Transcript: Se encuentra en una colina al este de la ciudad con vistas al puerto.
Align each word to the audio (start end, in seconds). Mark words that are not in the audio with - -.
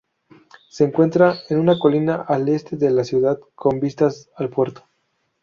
Se 0.67 0.83
encuentra 0.83 1.35
en 1.51 1.59
una 1.59 1.77
colina 1.77 2.23
al 2.27 2.49
este 2.49 2.75
de 2.75 2.89
la 2.89 3.03
ciudad 3.03 3.37
con 3.53 3.79
vistas 3.79 4.31
al 4.35 4.49
puerto. 4.49 4.83